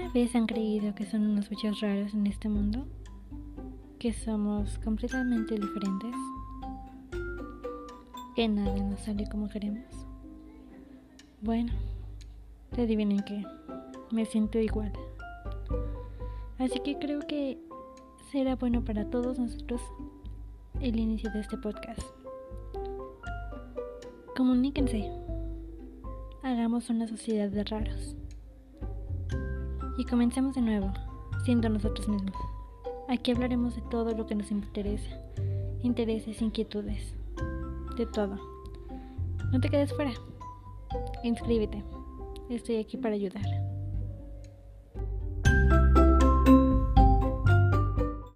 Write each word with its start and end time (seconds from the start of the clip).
¿Alguna 0.00 0.14
vez 0.14 0.34
han 0.34 0.46
creído 0.46 0.94
que 0.94 1.04
son 1.04 1.26
unos 1.26 1.50
bichos 1.50 1.78
raros 1.82 2.14
en 2.14 2.26
este 2.26 2.48
mundo? 2.48 2.86
¿Que 3.98 4.14
somos 4.14 4.78
completamente 4.78 5.56
diferentes? 5.56 6.14
¿Que 8.34 8.48
nada 8.48 8.74
nos 8.82 9.00
sale 9.00 9.28
como 9.28 9.50
queremos? 9.50 9.84
Bueno, 11.42 11.74
te 12.74 12.82
adivinen 12.82 13.20
que 13.20 13.44
me 14.10 14.24
siento 14.24 14.58
igual. 14.58 14.90
Así 16.58 16.80
que 16.80 16.98
creo 16.98 17.20
que 17.28 17.58
será 18.32 18.56
bueno 18.56 18.82
para 18.82 19.04
todos 19.10 19.38
nosotros 19.38 19.82
el 20.80 20.98
inicio 20.98 21.30
de 21.30 21.40
este 21.40 21.58
podcast. 21.58 22.00
Comuníquense. 24.34 25.10
Hagamos 26.42 26.88
una 26.88 27.06
sociedad 27.06 27.50
de 27.50 27.64
raros. 27.64 28.16
Y 30.00 30.04
comencemos 30.06 30.54
de 30.54 30.62
nuevo, 30.62 30.94
siendo 31.44 31.68
nosotros 31.68 32.08
mismos. 32.08 32.34
Aquí 33.10 33.32
hablaremos 33.32 33.76
de 33.76 33.82
todo 33.82 34.14
lo 34.14 34.26
que 34.26 34.34
nos 34.34 34.50
interesa, 34.50 35.10
intereses, 35.82 36.40
inquietudes, 36.40 37.12
de 37.98 38.06
todo. 38.06 38.38
No 39.52 39.60
te 39.60 39.68
quedes 39.68 39.92
fuera. 39.92 40.12
Inscríbete. 41.22 41.84
Estoy 42.48 42.76
aquí 42.76 42.96
para 42.96 43.14
ayudar. 43.14 43.69